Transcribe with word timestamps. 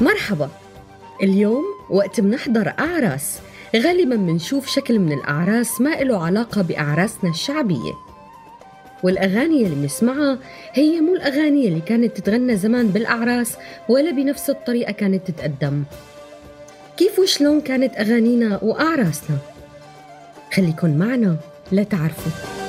مرحبا. 0.00 0.48
اليوم 1.22 1.64
وقت 1.90 2.20
منحضر 2.20 2.72
أعراس. 2.78 3.38
غالبا 3.76 4.16
منشوف 4.16 4.66
شكل 4.66 4.98
من 4.98 5.12
الأعراس 5.12 5.80
ما 5.80 5.90
له 5.90 6.24
علاقة 6.24 6.62
بأعراسنا 6.62 7.30
الشعبية. 7.30 7.92
والأغاني 9.02 9.64
اللي 9.64 9.76
بنسمعها 9.76 10.38
هي 10.72 11.00
مو 11.00 11.14
الأغاني 11.14 11.68
اللي 11.68 11.80
كانت 11.80 12.16
تتغنى 12.16 12.56
زمان 12.56 12.88
بالأعراس 12.88 13.56
ولا 13.88 14.10
بنفس 14.10 14.50
الطريقة 14.50 14.92
كانت 14.92 15.30
تتقدم. 15.30 15.82
كيف 16.96 17.18
وشلون 17.18 17.60
كانت 17.60 17.96
أغانينا 17.96 18.58
وأعراسنا؟ 18.62 19.36
خليكن 20.54 20.98
معنا 20.98 21.36
لتعرفوا. 21.72 22.59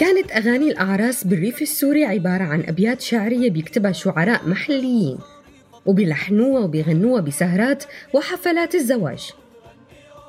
كانت 0.00 0.32
أغاني 0.32 0.70
الأعراس 0.70 1.24
بالريف 1.24 1.62
السوري 1.62 2.04
عبارة 2.04 2.42
عن 2.44 2.64
أبيات 2.68 3.00
شعرية 3.00 3.50
بيكتبها 3.50 3.92
شعراء 3.92 4.48
محليين 4.48 5.18
وبيلحنوها 5.86 6.60
وبيغنوها 6.60 7.20
بسهرات 7.20 7.84
وحفلات 8.14 8.74
الزواج. 8.74 9.30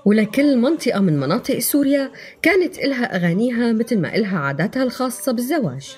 ولكل 0.05 0.57
منطقة 0.57 0.99
من 0.99 1.19
مناطق 1.19 1.59
سوريا 1.59 2.11
كانت 2.41 2.79
إلها 2.79 3.15
أغانيها 3.15 3.73
مثل 3.73 3.99
ما 3.99 4.15
إلها 4.15 4.37
عاداتها 4.37 4.83
الخاصة 4.83 5.31
بالزواج. 5.31 5.97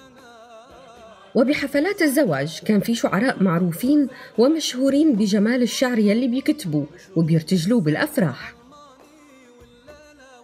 وبحفلات 1.35 2.01
الزواج 2.01 2.59
كان 2.65 2.79
في 2.79 2.95
شعراء 2.95 3.43
معروفين 3.43 4.07
ومشهورين 4.37 5.15
بجمال 5.15 5.61
الشعر 5.61 5.99
يلي 5.99 6.27
بيكتبوا 6.27 6.85
وبيرتجلوه 7.15 7.81
بالأفراح. 7.81 8.53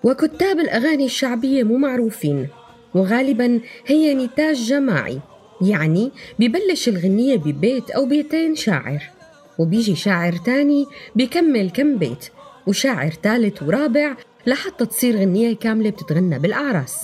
وكتاب 0.03 0.59
الأغاني 0.59 1.05
الشعبية 1.05 1.63
مو 1.63 1.77
معروفين 1.77 2.47
وغالبا 2.95 3.59
هي 3.85 4.13
نتاج 4.13 4.55
جماعي 4.55 5.19
يعني 5.61 6.11
ببلش 6.39 6.89
الغنية 6.89 7.35
ببيت 7.37 7.91
أو 7.91 8.05
بيتين 8.05 8.55
شاعر 8.55 9.03
وبيجي 9.57 9.95
شاعر 9.95 10.33
تاني 10.33 10.85
بيكمل 11.15 11.69
كم 11.69 11.97
بيت 11.97 12.29
وشاعر 12.67 13.11
ثالث 13.23 13.63
ورابع 13.63 14.15
لحتى 14.47 14.85
تصير 14.85 15.17
غنية 15.17 15.55
كاملة 15.55 15.89
بتتغنى 15.89 16.39
بالأعراس. 16.39 16.99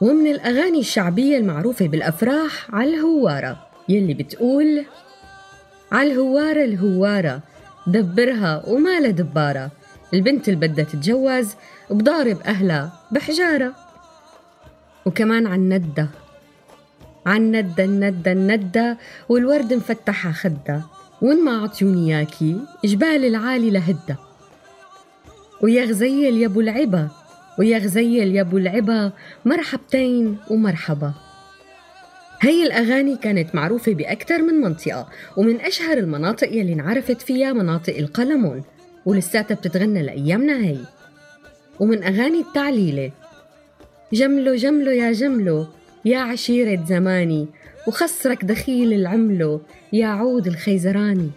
ومن 0.00 0.26
الأغاني 0.26 0.80
الشعبية 0.80 1.38
المعروفة 1.38 1.86
بالأفراح 1.88 2.74
على 2.74 2.90
الهوارة 2.94 3.66
يلي 3.88 4.14
بتقول 4.14 4.84
على 5.92 6.12
الهوارة 6.12 6.64
الهوارة 6.64 7.40
دبرها 7.86 8.62
وما 8.66 9.00
دبارة 9.00 9.70
البنت 10.14 10.48
اللي 10.48 10.68
بدها 10.68 10.84
تتجوز 10.84 11.54
بضارب 11.90 12.40
أهلها 12.40 12.92
بحجارة. 13.12 13.81
وكمان 15.06 15.46
عن 15.46 15.68
ندة 15.68 16.08
عن 17.26 17.52
ندة 17.52 17.84
الندة 17.84 18.32
الندة 18.32 18.98
والورد 19.28 19.74
مفتحة 19.74 20.32
خدة. 20.32 20.82
وين 21.22 21.44
ما 21.44 21.62
عطيوني 21.62 22.08
ياكي 22.08 22.60
جبال 22.84 23.24
العالي 23.24 23.70
لهدة. 23.70 24.16
ويا 25.62 25.84
غزيل 25.84 26.36
يا 26.36 26.46
أبو 26.46 26.60
العبا 26.60 27.08
ويا 27.58 27.78
غزيل 27.78 28.36
يا 28.36 28.40
أبو 28.40 28.58
العبا 28.58 29.12
مرحبتين 29.44 30.38
ومرحبا. 30.50 31.12
هي 32.40 32.66
الأغاني 32.66 33.16
كانت 33.16 33.54
معروفة 33.54 33.94
بأكثر 33.94 34.42
من 34.42 34.54
منطقة 34.54 35.08
ومن 35.36 35.60
أشهر 35.60 35.98
المناطق 35.98 36.48
يلي 36.48 36.72
انعرفت 36.72 37.22
فيها 37.22 37.52
مناطق 37.52 37.96
القلمون 37.96 38.62
ولساتها 39.06 39.54
بتتغنى 39.54 40.02
لأيامنا 40.02 40.56
هي 40.56 40.78
ومن 41.80 42.02
أغاني 42.02 42.40
التعليلة 42.40 43.10
جملو 44.12 44.54
جملو 44.54 44.90
يا 44.90 45.12
جملو 45.12 45.66
يا 46.04 46.18
عشيرة 46.18 46.84
زماني 46.88 47.48
وخسرك 47.88 48.44
دخيل 48.44 48.92
العملو 48.92 49.60
يا 49.92 50.06
عود 50.06 50.46
الخيزراني. 50.46 51.30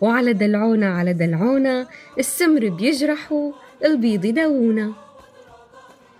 وعلى 0.00 0.32
دلعونا 0.32 0.94
على 0.94 1.12
دلعونا 1.12 1.86
السمر 2.18 2.68
بيجرحوا 2.68 3.52
البيض 3.84 4.24
يدونا. 4.24 4.92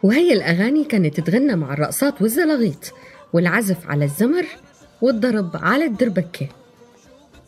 وهي 0.03 0.32
الأغاني 0.32 0.84
كانت 0.84 1.21
تتغنى 1.21 1.56
مع 1.56 1.72
الرقصات 1.72 2.22
والزلاغيط 2.22 2.92
والعزف 3.32 3.91
على 3.91 4.04
الزمر 4.04 4.47
والضرب 5.03 5.50
على 5.54 5.84
الدربكة. 5.84 6.48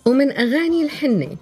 ومن 0.06 0.31
أغاني 0.31 0.84
الحنة 0.84 1.37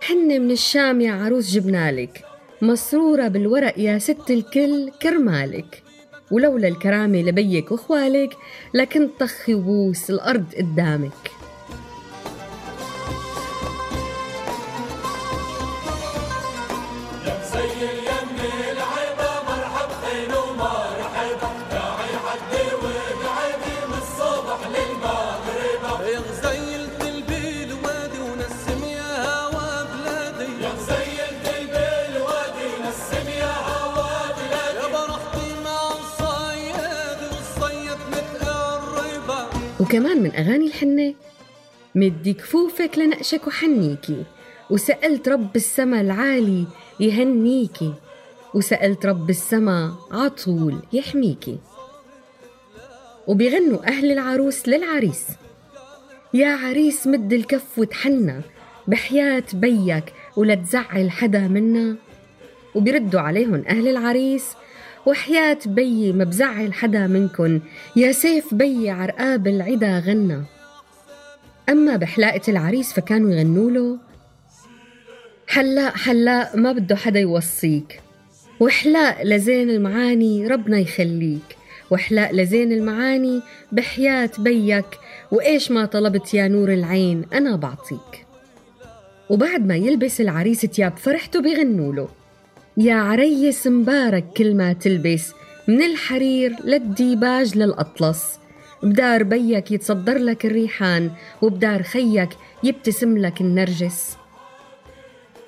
حنة 0.00 0.38
من 0.38 0.50
الشام 0.50 1.00
يا 1.00 1.12
عروس 1.12 1.50
جبنالك 1.50 2.29
مسرورة 2.62 3.28
بالورق 3.28 3.78
يا 3.78 3.98
ست 3.98 4.30
الكل 4.30 4.90
كرمالك 5.02 5.82
ولولا 6.30 6.68
الكرامة 6.68 7.22
لبيك 7.22 7.72
وخوالك 7.72 8.36
لكنت 8.74 9.10
طخي 9.20 9.54
وبوس 9.54 10.10
الأرض 10.10 10.44
قدامك. 10.58 11.39
وكمان 39.80 40.22
من 40.22 40.30
أغاني 40.30 40.66
الحنة. 40.66 41.14
مدي 41.94 42.32
كفوفك 42.32 42.98
لنقشك 42.98 43.46
وحنيكي 43.46 44.24
وسألت 44.70 45.28
رب 45.28 45.56
السما 45.56 46.00
العالي 46.00 46.66
يهنيكي 47.00 47.94
وسألت 48.54 49.06
رب 49.06 49.30
السما 49.30 49.94
عطول 50.10 50.76
يحميكي 50.92 51.58
وبيغنوا 53.26 53.88
أهل 53.88 54.12
العروس 54.12 54.68
للعريس 54.68 55.26
يا 56.34 56.48
عريس 56.48 57.06
مد 57.06 57.32
الكف 57.32 57.78
وتحنى 57.78 58.40
بحياة 58.88 59.44
بيك 59.52 60.04
ولا 60.36 60.54
تزعل 60.54 61.10
حدا 61.10 61.40
منا. 61.40 61.96
وبيردوا 62.74 63.20
عليهم 63.20 63.64
أهل 63.68 63.88
العريس 63.88 64.46
وحياة 65.06 65.58
بيي 65.66 66.12
ما 66.12 66.24
بزعل 66.24 66.72
حدا 66.74 67.06
منكن. 67.06 67.60
يا 67.96 68.12
سيف 68.12 68.54
بيي 68.54 68.90
عرقاب 68.90 69.46
العدا 69.46 69.98
غنى. 69.98 70.42
أما 71.68 71.96
بحلاقة 71.96 72.40
العريس 72.48 72.92
فكانوا 72.92 73.30
يغنوا 73.30 73.70
له 73.70 73.98
حلاق 75.48 75.96
حلاق 75.96 76.56
ما 76.56 76.72
بده 76.72 76.96
حدا 76.96 77.20
يوصيك. 77.20 78.00
وحلاق 78.60 79.22
لزين 79.22 79.70
المعاني 79.70 80.46
ربنا 80.46 80.78
يخليك. 80.78 81.56
وحلاق 81.90 82.32
لزين 82.32 82.72
المعاني 82.72 83.42
بحياة 83.72 84.30
بيك. 84.38 84.86
وإيش 85.30 85.70
ما 85.70 85.84
طلبت 85.84 86.34
يا 86.34 86.48
نور 86.48 86.72
العين 86.72 87.24
أنا 87.32 87.56
بعطيك. 87.56 88.26
وبعد 89.30 89.66
ما 89.66 89.76
يلبس 89.76 90.20
العريس 90.20 90.60
تياب 90.60 90.96
فرحته 90.96 91.40
بيغنوا 91.40 91.92
له. 91.92 92.08
يا 92.80 92.94
عريس 92.94 93.66
مبارك 93.66 94.24
كل 94.36 94.54
ما 94.54 94.72
تلبس 94.72 95.32
من 95.68 95.82
الحرير 95.82 96.56
للديباج 96.64 97.58
للأطلس. 97.58 98.38
بدار 98.82 99.22
بيك 99.22 99.70
يتصدر 99.70 100.18
لك 100.18 100.46
الريحان 100.46 101.10
وبدار 101.42 101.82
خيك 101.82 102.28
يبتسم 102.62 103.18
لك 103.18 103.40
النرجس. 103.40 104.16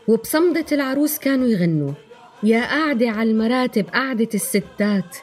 وبصمدة 0.08 0.66
العروس 0.72 1.18
كانوا 1.18 1.48
يغنوا 1.48 1.92
يا 2.42 2.60
قاعدة 2.60 3.10
على 3.10 3.30
المراتب 3.30 3.86
قعدة 3.86 4.28
الستات. 4.34 5.16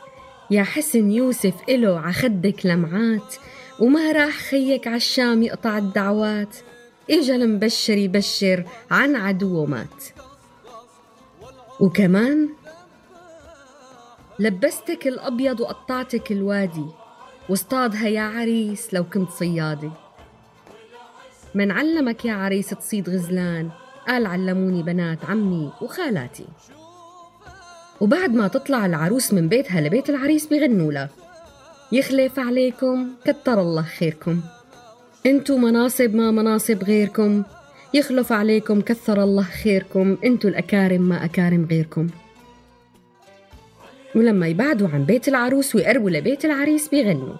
يا 0.51 0.63
حسن 0.63 1.11
يوسف 1.11 1.53
إلو 1.69 1.95
عخدك 1.95 2.65
لمعات 2.65 3.35
وما 3.79 4.11
راح 4.11 4.37
خيك 4.37 4.87
عالشام 4.87 5.43
يقطع 5.43 5.77
الدعوات. 5.77 6.55
إجا 7.09 7.35
المبشر 7.35 7.97
يبشر 7.97 8.63
عن 8.91 9.15
عدو 9.15 9.65
مات 9.65 10.03
وكمان 11.79 12.49
لبستك 14.39 15.07
الأبيض 15.07 15.59
وقطعتك 15.59 16.31
الوادي. 16.31 16.85
واصطادها 17.49 18.07
يا 18.07 18.21
عريس 18.21 18.93
لو 18.93 19.03
كنت 19.03 19.29
صيادي. 19.29 19.91
من 21.55 21.71
علمك 21.71 22.25
يا 22.25 22.33
عريس 22.33 22.69
تصيد 22.69 23.09
غزلان 23.09 23.69
قال 24.07 24.25
علموني 24.25 24.83
بنات 24.83 25.25
عمي 25.25 25.71
وخالاتي. 25.81 26.45
وبعد 28.01 28.33
ما 28.33 28.47
تطلع 28.47 28.85
العروس 28.85 29.33
من 29.33 29.47
بيتها 29.47 29.81
لبيت 29.81 30.09
العريس 30.09 30.47
بيغنوا 30.47 30.91
لها 30.91 31.09
يخلف 31.91 32.39
عليكم 32.39 33.09
كتر 33.25 33.61
الله 33.61 33.83
خيركم. 33.83 34.41
انتو 35.25 35.57
مناصب 35.57 36.15
ما 36.15 36.31
مناصب 36.31 36.83
غيركم. 36.83 37.43
يخلف 37.93 38.31
عليكم 38.31 38.81
كثر 38.81 39.23
الله 39.23 39.43
خيركم. 39.43 40.17
انتو 40.25 40.47
الأكارم 40.47 41.01
ما 41.01 41.25
أكارم 41.25 41.67
غيركم. 41.71 42.07
ولما 44.15 44.47
يبعدوا 44.47 44.87
عن 44.87 45.05
بيت 45.05 45.27
العروس 45.27 45.75
ويقربوا 45.75 46.09
لبيت 46.09 46.45
العريس 46.45 46.87
بيغنوا. 46.87 47.35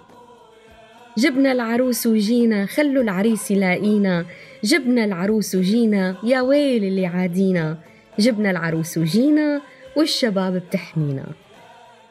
جبنا 1.18 1.52
العروس 1.52 2.06
وجينا 2.06 2.66
خلوا 2.66 3.02
العريس 3.02 3.50
يلاقينا. 3.50 4.26
جبنا 4.64 5.04
العروس 5.04 5.54
وجينا 5.54 6.16
يا 6.24 6.40
ويل 6.40 6.84
اللي 6.84 7.06
عادينا. 7.06 7.78
جبنا 8.18 8.50
العروس 8.50 8.98
وجينا 8.98 9.60
والشباب 9.96 10.62
بتحمينا. 10.68 11.26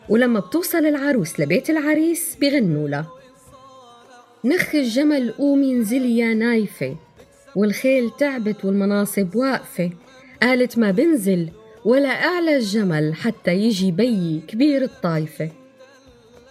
ولما 0.09 0.39
بتوصل 0.39 0.85
العروس 0.85 1.39
لبيت 1.39 1.69
العريس 1.69 2.37
بغنوا 2.41 2.89
له 2.89 3.05
نخ 4.45 4.75
الجمل 4.75 5.31
قومي 5.31 5.71
انزلي 5.71 6.17
يا 6.17 6.33
نايفة. 6.33 6.95
والخيل 7.55 8.11
تعبت 8.19 8.65
والمناصب 8.65 9.35
واقفة. 9.35 9.91
قالت 10.41 10.77
ما 10.77 10.91
بنزل 10.91 11.49
ولا 11.85 12.09
أعلى 12.09 12.57
الجمل 12.57 13.15
حتى 13.15 13.53
يجي 13.53 13.91
بيي 13.91 14.41
كبير 14.47 14.81
الطايفة. 14.81 15.49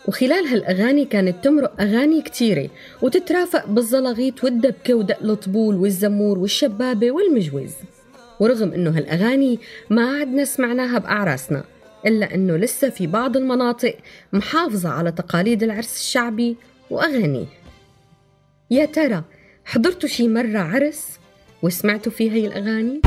وخلال 0.09 0.47
هالأغاني 0.47 1.05
كانت 1.05 1.45
تمرق 1.45 1.81
أغاني 1.81 2.23
كتيرة 2.23 2.71
وتترافق 3.03 3.67
بالزلغيط 3.67 4.45
والدبكة 4.45 4.95
ودق 4.95 5.23
الطبول 5.23 5.75
والزمور 5.77 6.39
والشبابة 6.39 7.11
والمجوز. 7.11 7.73
ورغم 8.41 8.73
إنه 8.73 8.91
هالأغاني 8.91 9.59
ما 9.91 10.21
عدنا 10.21 10.45
سمعناها 10.45 10.99
بأعراسنا 10.99 11.65
إلا 12.07 12.35
إنه 12.35 12.57
لسه 12.57 12.91
في 12.91 13.07
بعض 13.07 13.37
المناطق 13.37 13.97
محافظة 14.33 14.89
على 14.89 15.13
تقاليد 15.13 15.63
العرس 15.63 15.97
الشعبي 15.97 16.57
وأغانيه. 16.91 17.47
يا 18.71 18.85
ترى 18.85 19.25
حضرتوا 19.69 20.09
شي 20.09 20.29
مرة 20.29 20.59
عرس 20.59 21.19
وسمعتوا 21.63 22.13
فيه 22.13 22.33
هي 22.33 22.47
الأغاني؟ 22.47 23.01